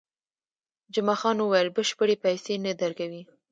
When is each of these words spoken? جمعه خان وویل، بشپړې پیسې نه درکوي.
جمعه 0.93 1.15
خان 1.21 1.37
وویل، 1.39 1.69
بشپړې 1.77 2.15
پیسې 2.25 2.53
نه 2.65 2.71
درکوي. 2.81 3.21